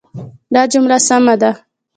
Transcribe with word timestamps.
دا 0.53 0.61
جمله 0.73 0.97
سمه 1.07 1.35
ده. 1.41 1.51